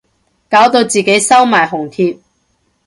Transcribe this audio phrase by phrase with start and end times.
[0.49, 2.17] 搞到自己收埋紅帖